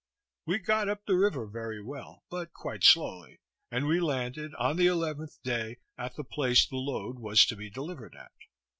We 0.47 0.57
got 0.57 0.89
up 0.89 1.05
the 1.05 1.15
river 1.15 1.45
very 1.45 1.79
well, 1.79 2.23
but 2.31 2.53
quite 2.53 2.83
slowly; 2.83 3.37
and 3.69 3.85
we 3.85 3.99
landed, 3.99 4.55
on 4.55 4.77
the 4.77 4.87
eleventh 4.87 5.37
day, 5.43 5.77
at 5.95 6.15
the 6.15 6.23
place 6.23 6.65
the 6.65 6.77
load 6.77 7.19
was 7.19 7.45
to 7.45 7.55
be 7.55 7.69
delivered 7.69 8.15
at. 8.15 8.31